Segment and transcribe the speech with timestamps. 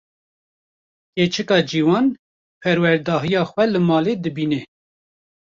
[1.15, 2.05] Keçika ciwan,
[2.61, 4.61] perwerdehiya xwe li malê dibîne